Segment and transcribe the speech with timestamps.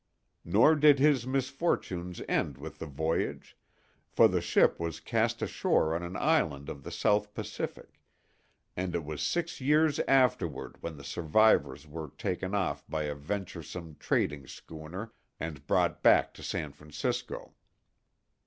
[0.43, 3.55] Nor did his misfortunes end with the voyage;
[4.09, 8.01] for the ship was cast ashore on an island of the South Pacific,
[8.75, 13.95] and it was six years afterward when the survivors were taken off by a venturesome
[13.99, 17.53] trading schooner and brought back to San Francisco.